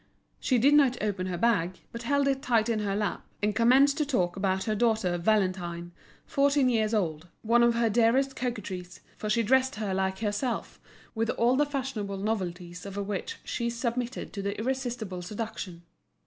She 0.39 0.57
did 0.57 0.73
not 0.73 0.97
open 0.99 1.27
her 1.27 1.37
bag, 1.37 1.81
but 1.91 2.01
held 2.01 2.27
it 2.27 2.41
tight 2.41 2.71
on 2.71 2.79
her 2.79 2.95
lap, 2.95 3.23
and 3.43 3.55
commenced 3.55 3.99
to 3.99 4.03
talk 4.05 4.35
about 4.35 4.63
her 4.63 4.73
daughter 4.73 5.15
Valentine, 5.19 5.91
fourteen 6.25 6.69
years 6.69 6.91
old, 6.95 7.27
one 7.43 7.61
of 7.61 7.75
her 7.75 7.87
dearest 7.87 8.35
coquetries, 8.35 9.01
for 9.15 9.29
she 9.29 9.43
dressed 9.43 9.75
her 9.75 9.93
like 9.93 10.17
herself, 10.17 10.79
with 11.13 11.29
all 11.29 11.55
the 11.55 11.67
fashionable 11.67 12.17
novelties 12.17 12.83
of 12.83 12.97
which 12.97 13.37
she 13.43 13.69
submitted 13.69 14.33
to 14.33 14.41
the 14.41 14.57
irresistible 14.59 15.21
seduction. 15.21 15.83